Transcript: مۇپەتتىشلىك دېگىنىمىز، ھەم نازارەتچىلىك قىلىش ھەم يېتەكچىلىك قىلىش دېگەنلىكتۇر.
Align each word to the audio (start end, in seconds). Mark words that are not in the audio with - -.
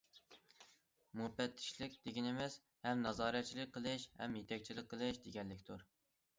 مۇپەتتىشلىك 1.21 1.99
دېگىنىمىز، 2.07 2.57
ھەم 2.87 2.99
نازارەتچىلىك 3.09 3.75
قىلىش 3.79 4.09
ھەم 4.25 4.41
يېتەكچىلىك 4.43 4.93
قىلىش 4.95 5.25
دېگەنلىكتۇر. 5.31 5.89